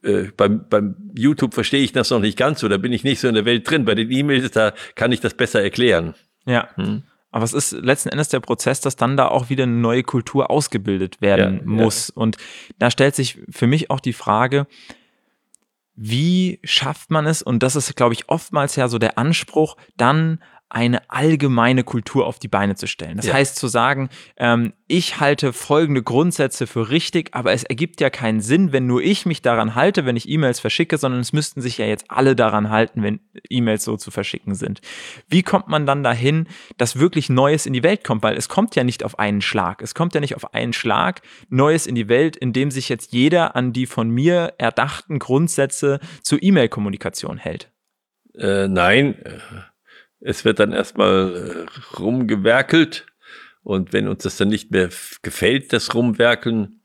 äh, 0.04 0.30
beim, 0.36 0.66
beim 0.68 0.96
YouTube 1.14 1.54
verstehe 1.54 1.82
ich 1.82 1.92
das 1.92 2.10
noch 2.10 2.20
nicht 2.20 2.36
ganz 2.36 2.60
so, 2.60 2.68
da 2.68 2.76
bin 2.76 2.92
ich 2.92 3.04
nicht 3.04 3.20
so 3.20 3.28
in 3.28 3.34
der 3.34 3.44
Welt 3.44 3.68
drin. 3.68 3.84
Bei 3.84 3.94
den 3.94 4.10
E-Mails, 4.10 4.50
da 4.50 4.72
kann 4.94 5.12
ich 5.12 5.20
das 5.20 5.34
besser 5.34 5.62
erklären. 5.62 6.14
Ja. 6.46 6.68
Hm. 6.76 7.02
Aber 7.30 7.44
es 7.44 7.52
ist 7.52 7.72
letzten 7.72 8.10
Endes 8.10 8.28
der 8.28 8.38
Prozess, 8.40 8.80
dass 8.80 8.94
dann 8.94 9.16
da 9.16 9.26
auch 9.26 9.50
wieder 9.50 9.64
eine 9.64 9.72
neue 9.72 10.04
Kultur 10.04 10.50
ausgebildet 10.50 11.20
werden 11.20 11.56
ja, 11.56 11.66
muss. 11.66 12.08
Ja. 12.08 12.22
Und 12.22 12.36
da 12.78 12.92
stellt 12.92 13.16
sich 13.16 13.40
für 13.50 13.66
mich 13.66 13.90
auch 13.90 13.98
die 13.98 14.12
Frage, 14.12 14.68
wie 15.96 16.60
schafft 16.62 17.10
man 17.10 17.26
es? 17.26 17.42
Und 17.42 17.62
das 17.62 17.76
ist, 17.76 17.96
glaube 17.96 18.14
ich, 18.14 18.28
oftmals 18.28 18.76
ja 18.76 18.88
so 18.88 18.98
der 18.98 19.18
Anspruch, 19.18 19.76
dann 19.96 20.40
eine 20.74 21.08
allgemeine 21.08 21.84
Kultur 21.84 22.26
auf 22.26 22.40
die 22.40 22.48
Beine 22.48 22.74
zu 22.74 22.88
stellen. 22.88 23.16
Das 23.16 23.26
ja. 23.26 23.34
heißt 23.34 23.54
zu 23.54 23.68
sagen, 23.68 24.08
ähm, 24.36 24.72
ich 24.88 25.20
halte 25.20 25.52
folgende 25.52 26.02
Grundsätze 26.02 26.66
für 26.66 26.90
richtig, 26.90 27.28
aber 27.32 27.52
es 27.52 27.62
ergibt 27.62 28.00
ja 28.00 28.10
keinen 28.10 28.40
Sinn, 28.40 28.72
wenn 28.72 28.86
nur 28.86 29.00
ich 29.00 29.24
mich 29.24 29.40
daran 29.40 29.76
halte, 29.76 30.04
wenn 30.04 30.16
ich 30.16 30.28
E-Mails 30.28 30.58
verschicke, 30.58 30.98
sondern 30.98 31.20
es 31.20 31.32
müssten 31.32 31.62
sich 31.62 31.78
ja 31.78 31.86
jetzt 31.86 32.06
alle 32.08 32.34
daran 32.34 32.70
halten, 32.70 33.04
wenn 33.04 33.20
E-Mails 33.48 33.84
so 33.84 33.96
zu 33.96 34.10
verschicken 34.10 34.56
sind. 34.56 34.80
Wie 35.28 35.44
kommt 35.44 35.68
man 35.68 35.86
dann 35.86 36.02
dahin, 36.02 36.48
dass 36.76 36.98
wirklich 36.98 37.30
Neues 37.30 37.66
in 37.66 37.72
die 37.72 37.84
Welt 37.84 38.02
kommt? 38.02 38.24
Weil 38.24 38.36
es 38.36 38.48
kommt 38.48 38.74
ja 38.74 38.82
nicht 38.82 39.04
auf 39.04 39.18
einen 39.18 39.42
Schlag. 39.42 39.80
Es 39.80 39.94
kommt 39.94 40.14
ja 40.14 40.20
nicht 40.20 40.34
auf 40.34 40.54
einen 40.54 40.72
Schlag 40.72 41.22
Neues 41.50 41.86
in 41.86 41.94
die 41.94 42.08
Welt, 42.08 42.36
indem 42.36 42.72
sich 42.72 42.88
jetzt 42.88 43.12
jeder 43.12 43.54
an 43.54 43.72
die 43.72 43.86
von 43.86 44.10
mir 44.10 44.54
erdachten 44.58 45.20
Grundsätze 45.20 46.00
zur 46.22 46.42
E-Mail-Kommunikation 46.42 47.38
hält. 47.38 47.70
Äh, 48.36 48.66
nein, 48.66 49.14
es 50.24 50.44
wird 50.44 50.58
dann 50.58 50.72
erstmal 50.72 51.66
äh, 51.66 51.98
rumgewerkelt 51.98 53.06
und 53.62 53.92
wenn 53.92 54.08
uns 54.08 54.24
das 54.24 54.36
dann 54.38 54.48
nicht 54.48 54.70
mehr 54.70 54.88
gefällt, 55.22 55.72
das 55.72 55.94
Rumwerkeln, 55.94 56.80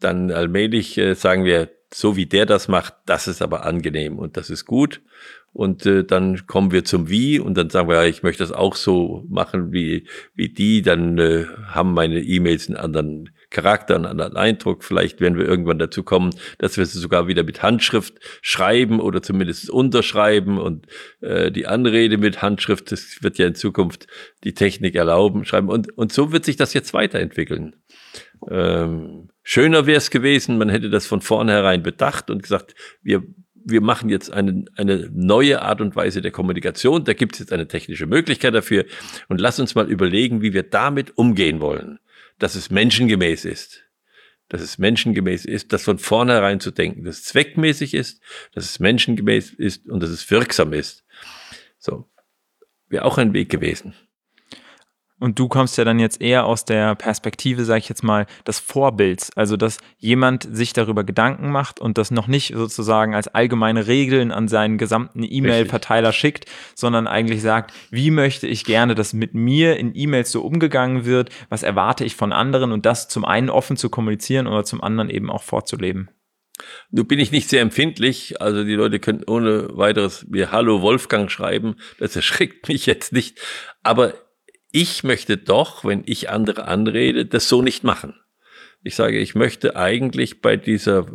dann 0.00 0.30
allmählich 0.30 0.96
äh, 0.98 1.14
sagen 1.14 1.44
wir, 1.44 1.70
so 1.92 2.16
wie 2.16 2.26
der 2.26 2.46
das 2.46 2.68
macht, 2.68 2.94
das 3.06 3.28
ist 3.28 3.42
aber 3.42 3.64
angenehm 3.64 4.18
und 4.18 4.36
das 4.36 4.50
ist 4.50 4.64
gut. 4.64 5.00
Und 5.52 5.86
äh, 5.86 6.04
dann 6.04 6.46
kommen 6.46 6.70
wir 6.70 6.84
zum 6.84 7.08
Wie 7.08 7.38
und 7.38 7.56
dann 7.56 7.70
sagen 7.70 7.88
wir, 7.88 7.96
ja, 7.96 8.04
ich 8.04 8.22
möchte 8.22 8.42
das 8.42 8.52
auch 8.52 8.76
so 8.76 9.24
machen 9.28 9.72
wie, 9.72 10.06
wie 10.34 10.50
die. 10.50 10.82
Dann 10.82 11.18
äh, 11.18 11.46
haben 11.66 11.94
meine 11.94 12.20
E-Mails 12.20 12.68
einen 12.68 12.76
anderen 12.76 13.30
Charakter, 13.50 13.94
einen 13.94 14.06
anderen 14.06 14.36
Eindruck. 14.36 14.84
Vielleicht 14.84 15.20
werden 15.20 15.38
wir 15.38 15.46
irgendwann 15.46 15.78
dazu 15.78 16.02
kommen, 16.02 16.34
dass 16.58 16.76
wir 16.76 16.86
sie 16.86 16.98
sogar 16.98 17.26
wieder 17.26 17.42
mit 17.42 17.62
Handschrift 17.62 18.14
schreiben 18.42 19.00
oder 19.00 19.22
zumindest 19.22 19.70
unterschreiben 19.70 20.58
und 20.58 20.86
äh, 21.20 21.50
die 21.50 21.66
Anrede 21.66 22.18
mit 22.18 22.42
Handschrift, 22.42 22.92
das 22.92 23.22
wird 23.22 23.38
ja 23.38 23.46
in 23.46 23.54
Zukunft 23.54 24.06
die 24.44 24.54
Technik 24.54 24.94
erlauben, 24.94 25.44
schreiben. 25.44 25.68
Und, 25.68 25.96
und 25.96 26.12
so 26.12 26.32
wird 26.32 26.44
sich 26.44 26.56
das 26.56 26.74
jetzt 26.74 26.92
weiterentwickeln. 26.92 27.76
Ähm, 28.50 29.30
schöner 29.42 29.86
wäre 29.86 29.98
es 29.98 30.10
gewesen, 30.10 30.58
man 30.58 30.68
hätte 30.68 30.90
das 30.90 31.06
von 31.06 31.20
vornherein 31.20 31.82
bedacht 31.82 32.30
und 32.30 32.42
gesagt, 32.42 32.74
wir 33.02 33.22
wir 33.70 33.80
machen 33.80 34.08
jetzt 34.08 34.32
eine, 34.32 34.64
eine 34.76 35.10
neue 35.12 35.62
Art 35.62 35.80
und 35.80 35.94
Weise 35.94 36.22
der 36.22 36.30
Kommunikation, 36.30 37.04
da 37.04 37.12
gibt 37.12 37.34
es 37.34 37.40
jetzt 37.40 37.52
eine 37.52 37.68
technische 37.68 38.06
Möglichkeit 38.06 38.54
dafür 38.54 38.84
und 39.28 39.40
lass 39.40 39.60
uns 39.60 39.74
mal 39.74 39.90
überlegen, 39.90 40.40
wie 40.42 40.54
wir 40.54 40.62
damit 40.62 41.18
umgehen 41.18 41.60
wollen, 41.60 41.98
dass 42.38 42.54
es 42.54 42.70
menschengemäß 42.70 43.44
ist. 43.44 43.84
Dass 44.48 44.62
es 44.62 44.78
menschengemäß 44.78 45.44
ist, 45.44 45.72
das 45.72 45.82
von 45.82 45.98
vornherein 45.98 46.60
zu 46.60 46.70
denken, 46.70 47.04
dass 47.04 47.18
es 47.18 47.24
zweckmäßig 47.24 47.94
ist, 47.94 48.22
dass 48.52 48.64
es 48.64 48.78
menschengemäß 48.78 49.50
ist 49.52 49.86
und 49.86 50.02
dass 50.02 50.10
es 50.10 50.30
wirksam 50.30 50.72
ist. 50.72 51.04
So, 51.78 52.08
wäre 52.88 53.04
auch 53.04 53.18
ein 53.18 53.34
Weg 53.34 53.50
gewesen. 53.50 53.94
Und 55.20 55.38
du 55.38 55.48
kommst 55.48 55.76
ja 55.78 55.84
dann 55.84 55.98
jetzt 55.98 56.20
eher 56.20 56.46
aus 56.46 56.64
der 56.64 56.94
Perspektive, 56.94 57.64
sage 57.64 57.80
ich 57.80 57.88
jetzt 57.88 58.04
mal, 58.04 58.26
des 58.46 58.60
Vorbilds. 58.60 59.30
Also, 59.36 59.56
dass 59.56 59.78
jemand 59.98 60.48
sich 60.50 60.72
darüber 60.72 61.02
Gedanken 61.02 61.50
macht 61.50 61.80
und 61.80 61.98
das 61.98 62.10
noch 62.10 62.28
nicht 62.28 62.54
sozusagen 62.54 63.14
als 63.14 63.28
allgemeine 63.28 63.86
Regeln 63.86 64.30
an 64.30 64.46
seinen 64.46 64.78
gesamten 64.78 65.24
E-Mail-Verteiler 65.24 66.12
schickt, 66.12 66.46
sondern 66.74 67.06
eigentlich 67.06 67.42
sagt, 67.42 67.72
wie 67.90 68.10
möchte 68.10 68.46
ich 68.46 68.64
gerne, 68.64 68.94
dass 68.94 69.12
mit 69.12 69.34
mir 69.34 69.76
in 69.76 69.92
E-Mails 69.94 70.30
so 70.30 70.42
umgegangen 70.42 71.04
wird, 71.04 71.30
was 71.48 71.62
erwarte 71.62 72.04
ich 72.04 72.14
von 72.14 72.32
anderen 72.32 72.72
und 72.72 72.86
das 72.86 73.08
zum 73.08 73.24
einen 73.24 73.50
offen 73.50 73.76
zu 73.76 73.90
kommunizieren 73.90 74.46
oder 74.46 74.64
zum 74.64 74.82
anderen 74.82 75.10
eben 75.10 75.30
auch 75.30 75.42
vorzuleben. 75.42 76.10
Nun 76.90 77.06
bin 77.06 77.18
ich 77.18 77.30
nicht 77.30 77.48
sehr 77.48 77.62
empfindlich, 77.62 78.40
also 78.40 78.64
die 78.64 78.74
Leute 78.74 78.98
können 78.98 79.22
ohne 79.26 79.68
weiteres 79.76 80.26
mir 80.28 80.50
Hallo 80.50 80.82
Wolfgang 80.82 81.30
schreiben, 81.30 81.76
das 81.98 82.16
erschreckt 82.16 82.68
mich 82.68 82.86
jetzt 82.86 83.12
nicht, 83.12 83.38
aber 83.82 84.14
ich 84.70 85.04
möchte 85.04 85.36
doch, 85.36 85.84
wenn 85.84 86.02
ich 86.06 86.30
andere 86.30 86.66
anrede, 86.66 87.26
das 87.26 87.48
so 87.48 87.62
nicht 87.62 87.84
machen. 87.84 88.14
Ich 88.82 88.94
sage, 88.94 89.18
ich 89.18 89.34
möchte 89.34 89.76
eigentlich 89.76 90.40
bei 90.40 90.56
dieser, 90.56 91.06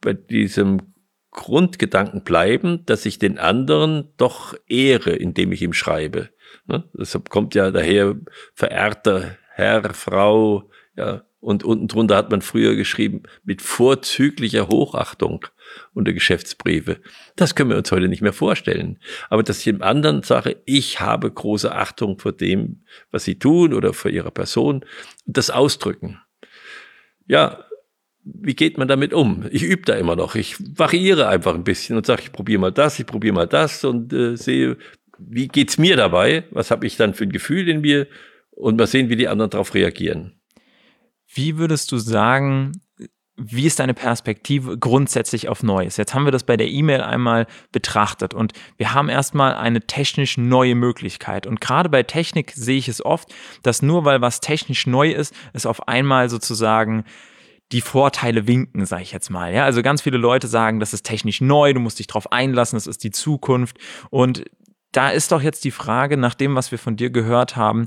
bei 0.00 0.12
diesem 0.12 0.94
Grundgedanken 1.30 2.24
bleiben, 2.24 2.84
dass 2.86 3.06
ich 3.06 3.18
den 3.18 3.38
anderen 3.38 4.12
doch 4.16 4.54
ehre, 4.66 5.10
indem 5.10 5.52
ich 5.52 5.62
ihm 5.62 5.72
schreibe. 5.72 6.30
Ne? 6.66 6.88
Deshalb 6.92 7.30
kommt 7.30 7.54
ja 7.54 7.70
daher 7.70 8.16
verehrter 8.54 9.36
Herr, 9.52 9.94
Frau, 9.94 10.70
ja, 10.96 11.22
und 11.40 11.64
unten 11.64 11.88
drunter 11.88 12.16
hat 12.16 12.30
man 12.30 12.42
früher 12.42 12.76
geschrieben, 12.76 13.22
mit 13.44 13.62
vorzüglicher 13.62 14.68
Hochachtung 14.68 15.46
unter 15.94 16.12
Geschäftsbriefe. 16.12 17.00
Das 17.36 17.54
können 17.54 17.70
wir 17.70 17.78
uns 17.78 17.90
heute 17.90 18.08
nicht 18.08 18.22
mehr 18.22 18.34
vorstellen. 18.34 18.98
Aber 19.30 19.42
dass 19.42 19.58
ich 19.58 19.64
dem 19.64 19.82
anderen 19.82 20.22
sage, 20.22 20.60
ich 20.66 21.00
habe 21.00 21.30
große 21.30 21.74
Achtung 21.74 22.18
vor 22.18 22.32
dem, 22.32 22.84
was 23.10 23.24
sie 23.24 23.38
tun 23.38 23.72
oder 23.72 23.94
vor 23.94 24.10
ihrer 24.10 24.30
Person, 24.30 24.84
das 25.26 25.50
ausdrücken. 25.50 26.20
Ja, 27.26 27.64
wie 28.22 28.54
geht 28.54 28.76
man 28.76 28.88
damit 28.88 29.14
um? 29.14 29.46
Ich 29.50 29.62
übe 29.62 29.82
da 29.82 29.94
immer 29.94 30.16
noch. 30.16 30.34
Ich 30.34 30.56
variiere 30.76 31.28
einfach 31.28 31.54
ein 31.54 31.64
bisschen 31.64 31.96
und 31.96 32.04
sage, 32.04 32.22
ich 32.22 32.32
probiere 32.32 32.60
mal 32.60 32.72
das, 32.72 32.98
ich 32.98 33.06
probiere 33.06 33.34
mal 33.34 33.46
das 33.46 33.82
und 33.84 34.12
äh, 34.12 34.36
sehe, 34.36 34.76
wie 35.18 35.48
geht's 35.48 35.78
mir 35.78 35.96
dabei? 35.96 36.44
Was 36.50 36.70
habe 36.70 36.86
ich 36.86 36.96
dann 36.96 37.14
für 37.14 37.24
ein 37.24 37.32
Gefühl 37.32 37.68
in 37.68 37.80
mir? 37.80 38.06
Und 38.50 38.76
mal 38.76 38.86
sehen, 38.86 39.08
wie 39.08 39.16
die 39.16 39.28
anderen 39.28 39.50
darauf 39.50 39.74
reagieren. 39.74 40.39
Wie 41.32 41.58
würdest 41.58 41.92
du 41.92 41.98
sagen, 41.98 42.72
wie 43.36 43.66
ist 43.66 43.78
deine 43.78 43.94
Perspektive 43.94 44.78
grundsätzlich 44.78 45.48
auf 45.48 45.62
Neues? 45.62 45.96
Jetzt 45.96 46.14
haben 46.14 46.24
wir 46.24 46.32
das 46.32 46.44
bei 46.44 46.56
der 46.56 46.68
E-Mail 46.68 47.00
einmal 47.00 47.46
betrachtet 47.72 48.34
und 48.34 48.52
wir 48.76 48.92
haben 48.92 49.08
erstmal 49.08 49.54
eine 49.54 49.80
technisch 49.80 50.36
neue 50.36 50.74
Möglichkeit. 50.74 51.46
Und 51.46 51.60
gerade 51.60 51.88
bei 51.88 52.02
Technik 52.02 52.52
sehe 52.54 52.76
ich 52.76 52.88
es 52.88 53.04
oft, 53.04 53.32
dass 53.62 53.80
nur 53.80 54.04
weil 54.04 54.20
was 54.20 54.40
technisch 54.40 54.86
neu 54.86 55.10
ist, 55.10 55.34
es 55.54 55.64
auf 55.64 55.88
einmal 55.88 56.28
sozusagen 56.28 57.04
die 57.72 57.80
Vorteile 57.80 58.46
winken, 58.46 58.84
sage 58.84 59.02
ich 59.02 59.12
jetzt 59.12 59.30
mal. 59.30 59.54
Ja, 59.54 59.64
also 59.64 59.82
ganz 59.82 60.02
viele 60.02 60.18
Leute 60.18 60.48
sagen, 60.48 60.80
das 60.80 60.92
ist 60.92 61.06
technisch 61.06 61.40
neu, 61.40 61.72
du 61.72 61.80
musst 61.80 61.98
dich 61.98 62.08
darauf 62.08 62.32
einlassen, 62.32 62.76
das 62.76 62.86
ist 62.86 63.04
die 63.04 63.12
Zukunft. 63.12 63.78
Und 64.10 64.44
da 64.92 65.10
ist 65.10 65.32
doch 65.32 65.40
jetzt 65.40 65.64
die 65.64 65.70
Frage, 65.70 66.16
nach 66.16 66.34
dem, 66.34 66.56
was 66.56 66.72
wir 66.72 66.78
von 66.78 66.96
dir 66.96 67.10
gehört 67.10 67.56
haben, 67.56 67.86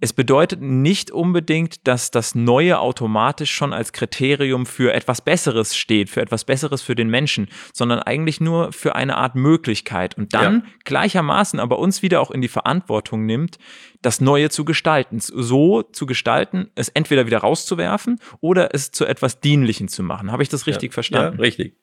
es 0.00 0.12
bedeutet 0.12 0.60
nicht 0.60 1.10
unbedingt, 1.10 1.86
dass 1.88 2.12
das 2.12 2.36
Neue 2.36 2.78
automatisch 2.78 3.50
schon 3.50 3.72
als 3.72 3.92
Kriterium 3.92 4.64
für 4.64 4.92
etwas 4.92 5.22
Besseres 5.22 5.76
steht, 5.76 6.08
für 6.08 6.20
etwas 6.20 6.44
Besseres 6.44 6.82
für 6.82 6.94
den 6.94 7.08
Menschen, 7.08 7.48
sondern 7.72 7.98
eigentlich 7.98 8.40
nur 8.40 8.72
für 8.72 8.94
eine 8.94 9.16
Art 9.16 9.34
Möglichkeit 9.34 10.16
und 10.16 10.34
dann 10.34 10.54
ja. 10.54 10.62
gleichermaßen 10.84 11.58
aber 11.58 11.80
uns 11.80 12.02
wieder 12.02 12.20
auch 12.20 12.30
in 12.30 12.42
die 12.42 12.48
Verantwortung 12.48 13.26
nimmt, 13.26 13.58
das 14.00 14.20
Neue 14.20 14.50
zu 14.50 14.64
gestalten, 14.64 15.18
so 15.18 15.82
zu 15.82 16.06
gestalten, 16.06 16.70
es 16.76 16.88
entweder 16.88 17.26
wieder 17.26 17.38
rauszuwerfen 17.38 18.20
oder 18.40 18.74
es 18.74 18.92
zu 18.92 19.04
etwas 19.04 19.40
Dienlichen 19.40 19.88
zu 19.88 20.04
machen. 20.04 20.30
Habe 20.30 20.44
ich 20.44 20.48
das 20.48 20.68
richtig 20.68 20.92
ja, 20.92 20.94
verstanden? 20.94 21.38
Ja, 21.38 21.42
richtig. 21.42 21.76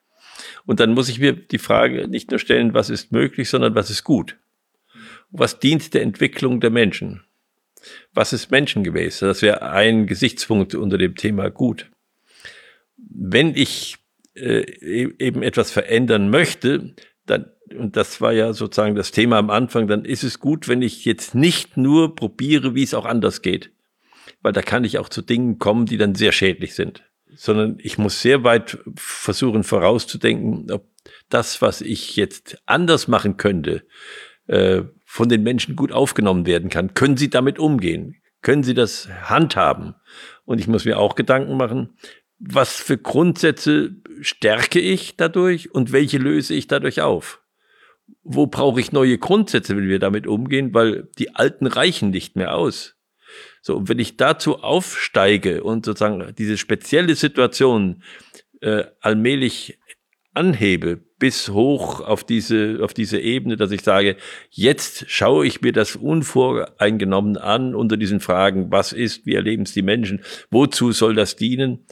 Und 0.65 0.79
dann 0.79 0.93
muss 0.93 1.10
ich 1.10 1.19
mir 1.19 1.34
die 1.34 1.57
Frage 1.57 2.07
nicht 2.07 2.31
nur 2.31 2.39
stellen, 2.39 2.74
was 2.74 2.89
ist 2.89 3.12
möglich, 3.12 3.50
sondern 3.50 3.75
was 3.75 3.89
ist 3.89 4.05
gut? 4.05 4.38
Was 5.31 5.60
dient 5.60 5.93
der 5.93 6.01
Entwicklung 6.01 6.62
der 6.62 6.69
Menschen? 6.69 7.25
Was 8.13 8.34
ist 8.34 8.51
menschengemäß? 8.51 9.20
Das 9.20 9.42
wäre 9.42 9.62
ein 9.62 10.08
Gesichtspunkt 10.08 10.75
unter 10.75 10.98
dem 10.98 11.15
Thema 11.15 11.50
gut. 11.50 11.89
Wenn 12.98 13.56
ich 13.56 13.98
äh, 14.36 14.62
e-, 14.62 15.13
eben 15.20 15.44
etwas 15.44 15.72
verändern 15.72 16.30
möchte, 16.30 16.96
dann, 17.25 17.51
und 17.77 17.96
das 17.96 18.22
war 18.22 18.34
ja 18.34 18.54
sozusagen 18.54 18.96
das 18.96 19.12
Thema 19.12 19.38
am 19.38 19.50
Anfang, 19.50 19.88
dann 19.88 20.06
ist 20.06 20.24
es 20.24 20.39
gut, 20.39 20.68
wenn 20.68 20.82
ich 20.82 21.06
jetzt 21.06 21.36
nicht 21.36 21.77
nur 21.77 22.15
probiere, 22.15 22.75
wie 22.75 22.84
es 22.84 22.94
auch 22.94 23.06
anders 23.06 23.42
geht. 23.42 23.72
Weil 24.42 24.54
da 24.54 24.62
kann 24.62 24.84
ich 24.84 24.98
auch 24.98 25.10
zu 25.10 25.22
Dingen 25.22 25.58
kommen, 25.58 25.86
die 25.86 25.98
dann 25.98 26.15
sehr 26.15 26.32
schädlich 26.32 26.75
sind. 26.75 27.04
Sondern 27.36 27.77
ich 27.80 27.98
muss 27.98 28.22
sehr 28.22 28.44
weit 28.44 28.77
versuchen 28.96 29.63
vorauszudenken, 29.63 30.72
ob 30.72 30.88
das, 31.30 31.62
was 31.62 31.82
ich 31.82 32.15
jetzt 32.15 32.62
anders 32.65 33.08
machen 33.08 33.38
könnte, 33.38 33.84
äh, 34.48 34.84
von 35.06 35.30
den 35.30 35.44
Menschen 35.44 35.76
gut 35.76 35.92
aufgenommen 35.92 36.46
werden 36.46 36.70
kann. 36.70 36.94
Können 36.94 37.16
sie 37.16 37.30
damit 37.30 37.60
umgehen? 37.60 38.18
Können 38.42 38.64
sie 38.64 38.74
das 38.74 39.08
handhaben? 39.24 39.96
Und 40.44 40.60
ich 40.60 40.68
muss 40.68 40.86
mir 40.86 41.00
auch 41.00 41.16
Gedanken 41.16 41.56
machen, 41.58 41.98
was 42.38 42.76
für 42.76 42.98
Grundsätze 42.98 43.96
stärke 44.22 44.80
ich 44.80 45.16
dadurch 45.16 45.72
und 45.74 45.92
welche 45.92 46.18
löse 46.18 46.54
ich 46.54 46.68
dadurch 46.68 47.02
auf? 47.02 47.42
Wo 48.24 48.48
brauche 48.48 48.80
ich 48.80 48.92
neue 48.92 49.18
Grundsätze, 49.18 49.78
wenn 49.78 49.88
wir 49.88 50.00
damit 50.00 50.28
umgehen? 50.28 50.74
Weil 50.74 51.08
die 51.18 51.34
alten 51.36 51.66
reichen 51.66 52.10
nicht 52.10 52.36
mehr 52.36 52.56
aus. 52.56 52.96
So, 53.62 53.78
und 53.78 53.90
wenn 53.90 54.00
ich 54.00 54.18
dazu 54.18 54.60
aufsteige 54.60 55.64
und 55.64 55.86
sozusagen 55.86 56.34
diese 56.38 56.58
spezielle 56.58 57.16
Situation 57.16 58.04
äh, 58.62 58.86
allmählich 59.02 59.80
anhebe 60.36 60.98
bis 61.18 61.50
hoch 61.50 62.01
auf 62.01 62.24
diese, 62.24 62.80
auf 62.82 62.94
diese 62.94 63.20
Ebene, 63.20 63.56
dass 63.56 63.72
ich 63.72 63.82
sage, 63.82 64.18
jetzt 64.50 65.10
schaue 65.10 65.48
ich 65.48 65.62
mir 65.62 65.72
das 65.72 65.96
unvoreingenommen 65.96 67.38
an 67.38 67.74
unter 67.74 67.98
diesen 67.98 68.20
Fragen, 68.20 68.72
was 68.72 68.92
ist, 68.92 69.25
wie 69.25 69.36
erleben 69.36 69.63
es 69.63 69.74
die 69.74 69.82
Menschen, 69.82 70.22
wozu 70.51 70.92
soll 70.92 71.15
das 71.15 71.36
dienen, 71.36 71.86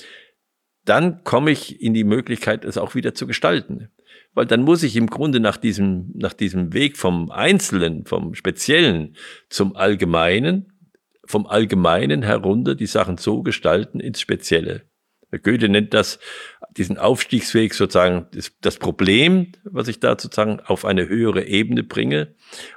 dann 0.85 1.23
komme 1.23 1.51
ich 1.51 1.81
in 1.81 1.93
die 1.93 2.03
Möglichkeit, 2.03 2.65
es 2.65 2.77
auch 2.77 2.95
wieder 2.95 3.13
zu 3.13 3.25
gestalten. 3.27 3.89
Weil 4.33 4.45
dann 4.45 4.63
muss 4.63 4.83
ich 4.83 4.95
im 4.95 5.07
Grunde 5.07 5.39
nach 5.39 5.57
diesem, 5.57 6.11
nach 6.15 6.33
diesem 6.33 6.73
Weg 6.73 6.97
vom 6.97 7.31
Einzelnen, 7.31 8.05
vom 8.05 8.33
Speziellen 8.33 9.15
zum 9.49 9.75
Allgemeinen, 9.75 10.73
vom 11.25 11.45
Allgemeinen 11.45 12.23
herunter 12.23 12.75
die 12.75 12.87
Sachen 12.87 13.17
so 13.17 13.43
gestalten 13.43 13.99
ins 13.99 14.19
Spezielle. 14.19 14.83
Goethe 15.41 15.69
nennt 15.69 15.93
das 15.93 16.19
diesen 16.77 16.97
Aufstiegsweg 16.97 17.73
sozusagen 17.73 18.27
das, 18.61 18.77
Problem, 18.77 19.51
was 19.63 19.87
ich 19.87 19.99
da 19.99 20.11
sozusagen 20.11 20.59
auf 20.59 20.85
eine 20.85 21.07
höhere 21.07 21.45
Ebene 21.45 21.83
bringe. 21.83 22.35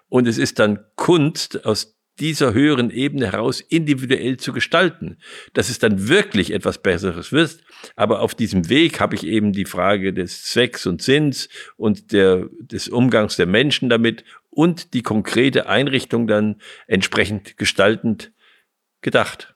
Und 0.09 0.27
es 0.27 0.39
ist 0.39 0.59
dann 0.59 0.81
Kunst, 0.97 1.65
aus 1.65 1.97
dieser 2.19 2.55
höheren 2.55 2.91
Ebene 2.91 3.33
heraus 3.33 3.61
individuell 3.61 4.39
zu 4.39 4.53
gestalten, 4.53 5.19
dass 5.53 5.69
es 5.69 5.79
dann 5.79 6.09
wirklich 6.09 6.51
etwas 6.53 6.79
Besseres 6.79 7.33
wird. 7.33 7.59
Aber 7.95 8.21
auf 8.21 8.35
diesem 8.35 8.69
Weg 8.69 9.01
habe 9.01 9.15
ich 9.15 9.27
eben 9.27 9.53
die 9.53 9.67
Frage 9.67 10.13
des 10.13 10.45
Zwecks 10.45 10.87
und 10.87 11.03
Sinns 11.03 11.49
und 11.77 12.13
der, 12.13 12.49
des 12.59 12.89
Umgangs 12.89 13.37
der 13.37 13.47
Menschen 13.47 13.89
damit 13.89 14.25
und 14.49 14.95
die 14.95 15.03
konkrete 15.03 15.69
Einrichtung 15.69 16.27
dann 16.27 16.61
entsprechend 16.87 17.59
gestaltend 17.59 18.33
gedacht. 19.03 19.56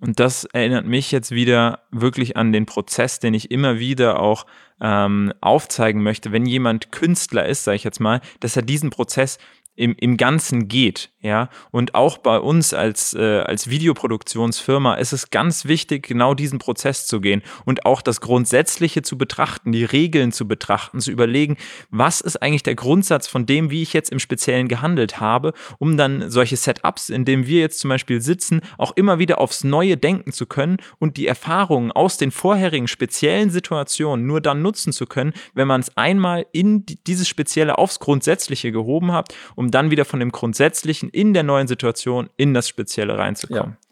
Und 0.00 0.18
das 0.18 0.44
erinnert 0.44 0.86
mich 0.86 1.12
jetzt 1.12 1.30
wieder 1.30 1.80
wirklich 1.90 2.36
an 2.36 2.52
den 2.52 2.66
Prozess, 2.66 3.18
den 3.18 3.34
ich 3.34 3.50
immer 3.50 3.78
wieder 3.78 4.18
auch 4.20 4.46
ähm, 4.80 5.32
aufzeigen 5.42 6.02
möchte, 6.02 6.32
wenn 6.32 6.46
jemand 6.46 6.90
Künstler 6.90 7.44
ist, 7.46 7.64
sage 7.64 7.76
ich 7.76 7.84
jetzt 7.84 8.00
mal, 8.00 8.20
dass 8.40 8.56
er 8.56 8.62
diesen 8.62 8.88
Prozess 8.88 9.38
im, 9.80 9.96
im 9.98 10.18
Ganzen 10.18 10.68
geht, 10.68 11.10
ja. 11.22 11.48
Und 11.70 11.94
auch 11.94 12.18
bei 12.18 12.38
uns 12.38 12.74
als, 12.74 13.14
äh, 13.14 13.40
als 13.40 13.70
Videoproduktionsfirma 13.70 14.96
ist 14.96 15.14
es 15.14 15.30
ganz 15.30 15.64
wichtig, 15.64 16.06
genau 16.06 16.34
diesen 16.34 16.58
Prozess 16.58 17.06
zu 17.06 17.22
gehen 17.22 17.42
und 17.64 17.86
auch 17.86 18.02
das 18.02 18.20
Grundsätzliche 18.20 19.00
zu 19.00 19.16
betrachten, 19.16 19.72
die 19.72 19.84
Regeln 19.84 20.32
zu 20.32 20.46
betrachten, 20.46 21.00
zu 21.00 21.10
überlegen, 21.10 21.56
was 21.90 22.20
ist 22.20 22.42
eigentlich 22.42 22.62
der 22.62 22.74
Grundsatz 22.74 23.26
von 23.26 23.46
dem, 23.46 23.70
wie 23.70 23.80
ich 23.80 23.94
jetzt 23.94 24.12
im 24.12 24.18
Speziellen 24.18 24.68
gehandelt 24.68 25.18
habe, 25.18 25.54
um 25.78 25.96
dann 25.96 26.30
solche 26.30 26.58
Setups, 26.58 27.08
in 27.08 27.24
denen 27.24 27.46
wir 27.46 27.60
jetzt 27.60 27.78
zum 27.78 27.88
Beispiel 27.88 28.20
sitzen, 28.20 28.60
auch 28.76 28.92
immer 28.96 29.18
wieder 29.18 29.40
aufs 29.40 29.64
Neue 29.64 29.96
denken 29.96 30.32
zu 30.32 30.44
können 30.44 30.76
und 30.98 31.16
die 31.16 31.26
Erfahrungen 31.26 31.90
aus 31.90 32.18
den 32.18 32.32
vorherigen 32.32 32.86
speziellen 32.86 33.48
Situationen 33.48 34.26
nur 34.26 34.42
dann 34.42 34.60
nutzen 34.60 34.92
zu 34.92 35.06
können, 35.06 35.32
wenn 35.54 35.68
man 35.68 35.80
es 35.80 35.96
einmal 35.96 36.44
in 36.52 36.84
dieses 37.06 37.28
Spezielle 37.28 37.78
aufs 37.78 37.98
Grundsätzliche 37.98 38.72
gehoben 38.72 39.12
hat, 39.12 39.34
um 39.70 39.72
dann 39.72 39.92
wieder 39.92 40.04
von 40.04 40.18
dem 40.18 40.32
Grundsätzlichen 40.32 41.10
in 41.10 41.32
der 41.32 41.44
neuen 41.44 41.68
Situation 41.68 42.28
in 42.36 42.54
das 42.54 42.68
Spezielle 42.68 43.16
reinzukommen. 43.16 43.76
Ja. 43.80 43.88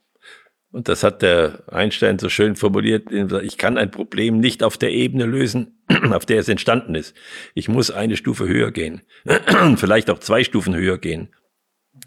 Und 0.73 0.89
das 0.89 1.05
hat 1.05 1.23
der 1.23 1.63
Einstein 1.69 2.19
so 2.19 2.29
schön 2.29 2.57
formuliert. 2.57 3.13
Ich 3.43 3.57
kann 3.59 3.79
ein 3.79 3.93
Problem 3.93 4.41
nicht 4.41 4.65
auf 4.65 4.77
der 4.77 4.91
Ebene 4.91 5.25
lösen, 5.25 5.85
auf 6.11 6.27
der 6.27 6.41
es 6.41 6.49
entstanden 6.49 6.97
ist. 6.97 7.15
Ich 7.55 7.69
muss 7.69 7.93
eine 7.93 8.17
Stufe 8.17 8.49
höher 8.49 8.73
gehen. 8.73 9.03
Vielleicht 9.77 10.11
auch 10.11 10.19
zwei 10.19 10.43
Stufen 10.43 10.75
höher 10.75 10.99
gehen, 10.99 11.29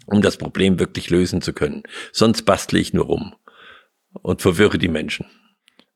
um 0.04 0.20
das 0.20 0.36
Problem 0.36 0.78
wirklich 0.78 1.08
lösen 1.08 1.40
zu 1.40 1.54
können. 1.54 1.82
Sonst 2.12 2.42
bastle 2.42 2.78
ich 2.78 2.92
nur 2.92 3.06
rum 3.06 3.34
und 4.20 4.42
verwirre 4.42 4.76
die 4.76 4.88
Menschen. 4.88 5.24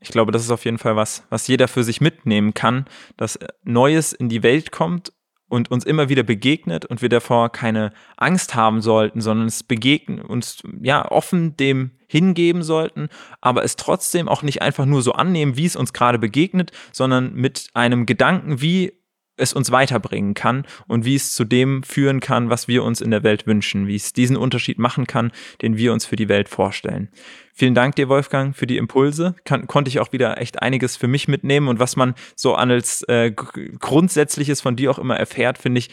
Ich 0.00 0.08
glaube, 0.08 0.32
das 0.32 0.42
ist 0.42 0.50
auf 0.50 0.64
jeden 0.64 0.78
Fall 0.78 0.96
was, 0.96 1.24
was 1.28 1.46
jeder 1.46 1.68
für 1.68 1.84
sich 1.84 2.00
mitnehmen 2.00 2.54
kann, 2.54 2.86
dass 3.18 3.38
Neues 3.64 4.14
in 4.14 4.30
die 4.30 4.42
Welt 4.42 4.72
kommt 4.72 5.12
und 5.48 5.70
uns 5.70 5.84
immer 5.84 6.08
wieder 6.08 6.22
begegnet 6.22 6.84
und 6.84 7.02
wir 7.02 7.08
davor 7.08 7.50
keine 7.50 7.92
Angst 8.16 8.54
haben 8.54 8.80
sollten, 8.80 9.20
sondern 9.20 9.46
es 9.46 9.62
begegnen, 9.62 10.20
uns 10.20 10.62
ja 10.80 11.10
offen 11.10 11.56
dem 11.56 11.92
hingeben 12.08 12.62
sollten, 12.62 13.08
aber 13.40 13.64
es 13.64 13.76
trotzdem 13.76 14.28
auch 14.28 14.42
nicht 14.42 14.62
einfach 14.62 14.86
nur 14.86 15.02
so 15.02 15.12
annehmen, 15.12 15.56
wie 15.56 15.66
es 15.66 15.76
uns 15.76 15.92
gerade 15.92 16.18
begegnet, 16.18 16.72
sondern 16.92 17.34
mit 17.34 17.68
einem 17.74 18.06
Gedanken, 18.06 18.60
wie 18.60 18.92
es 19.36 19.52
uns 19.52 19.70
weiterbringen 19.70 20.34
kann 20.34 20.66
und 20.86 21.04
wie 21.04 21.14
es 21.14 21.34
zu 21.34 21.44
dem 21.44 21.82
führen 21.82 22.20
kann, 22.20 22.50
was 22.50 22.68
wir 22.68 22.84
uns 22.84 23.00
in 23.00 23.10
der 23.10 23.22
Welt 23.22 23.46
wünschen, 23.46 23.86
wie 23.86 23.96
es 23.96 24.12
diesen 24.12 24.36
Unterschied 24.36 24.78
machen 24.78 25.06
kann, 25.06 25.32
den 25.62 25.76
wir 25.76 25.92
uns 25.92 26.06
für 26.06 26.16
die 26.16 26.28
Welt 26.28 26.48
vorstellen. 26.48 27.08
Vielen 27.54 27.74
Dank 27.74 27.96
dir, 27.96 28.08
Wolfgang, 28.08 28.54
für 28.54 28.66
die 28.66 28.76
Impulse. 28.76 29.34
Kann, 29.44 29.66
konnte 29.66 29.88
ich 29.88 29.98
auch 30.00 30.12
wieder 30.12 30.40
echt 30.40 30.60
einiges 30.62 30.96
für 30.96 31.08
mich 31.08 31.26
mitnehmen 31.26 31.68
und 31.68 31.78
was 31.78 31.96
man 31.96 32.14
so 32.34 32.54
als 32.54 33.02
äh, 33.04 33.32
Grundsätzliches 33.32 34.60
von 34.60 34.76
dir 34.76 34.90
auch 34.90 34.98
immer 34.98 35.16
erfährt, 35.16 35.58
finde 35.58 35.78
ich, 35.78 35.90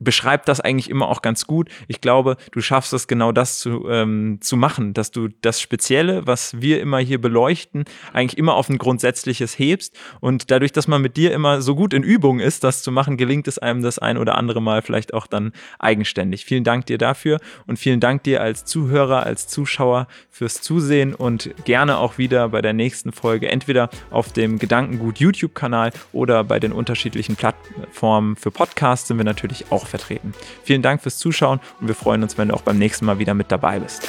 beschreibt 0.00 0.48
das 0.48 0.60
eigentlich 0.60 0.90
immer 0.90 1.08
auch 1.08 1.22
ganz 1.22 1.46
gut. 1.46 1.68
Ich 1.86 2.00
glaube, 2.00 2.36
du 2.52 2.60
schaffst 2.60 2.92
es 2.92 3.08
genau 3.08 3.32
das 3.32 3.58
zu, 3.58 3.88
ähm, 3.88 4.38
zu 4.40 4.56
machen, 4.56 4.94
dass 4.94 5.10
du 5.10 5.28
das 5.40 5.60
Spezielle, 5.60 6.26
was 6.26 6.60
wir 6.60 6.80
immer 6.80 6.98
hier 6.98 7.20
beleuchten, 7.20 7.84
eigentlich 8.12 8.38
immer 8.38 8.54
auf 8.54 8.68
ein 8.68 8.78
Grundsätzliches 8.78 9.58
hebst. 9.58 9.96
Und 10.20 10.50
dadurch, 10.50 10.72
dass 10.72 10.88
man 10.88 11.02
mit 11.02 11.16
dir 11.16 11.32
immer 11.32 11.62
so 11.62 11.74
gut 11.74 11.94
in 11.94 12.02
Übung 12.02 12.40
ist, 12.40 12.64
das 12.64 12.82
zu 12.82 12.92
machen, 12.92 13.16
gelingt 13.16 13.48
es 13.48 13.58
einem 13.58 13.82
das 13.82 13.98
ein 13.98 14.18
oder 14.18 14.36
andere 14.36 14.62
Mal 14.62 14.82
vielleicht 14.82 15.14
auch 15.14 15.26
dann 15.26 15.52
eigenständig. 15.78 16.44
Vielen 16.44 16.64
Dank 16.64 16.86
dir 16.86 16.98
dafür 16.98 17.40
und 17.66 17.78
vielen 17.78 18.00
Dank 18.00 18.22
dir 18.22 18.40
als 18.40 18.64
Zuhörer, 18.64 19.24
als 19.24 19.48
Zuschauer 19.48 20.06
fürs 20.30 20.60
Zusehen 20.60 21.14
und 21.14 21.50
gerne 21.64 21.98
auch 21.98 22.18
wieder 22.18 22.48
bei 22.48 22.62
der 22.62 22.72
nächsten 22.72 23.12
Folge, 23.12 23.48
entweder 23.48 23.90
auf 24.10 24.32
dem 24.32 24.58
Gedankengut 24.58 25.18
YouTube-Kanal 25.18 25.92
oder 26.12 26.44
bei 26.44 26.60
den 26.60 26.72
unterschiedlichen 26.72 27.36
Plattformen 27.36 28.36
für 28.36 28.50
Podcasts 28.50 29.08
sind 29.08 29.18
wir 29.18 29.24
natürlich 29.24 29.70
auch 29.70 29.87
vertreten. 29.88 30.32
Vielen 30.62 30.82
Dank 30.82 31.02
fürs 31.02 31.18
Zuschauen 31.18 31.60
und 31.80 31.88
wir 31.88 31.94
freuen 31.94 32.22
uns, 32.22 32.38
wenn 32.38 32.48
du 32.48 32.54
auch 32.54 32.62
beim 32.62 32.78
nächsten 32.78 33.04
Mal 33.04 33.18
wieder 33.18 33.34
mit 33.34 33.50
dabei 33.50 33.80
bist. 33.80 34.08